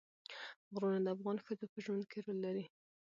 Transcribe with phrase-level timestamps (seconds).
[0.73, 2.65] غرونه د افغان ښځو په ژوند کې رول لري.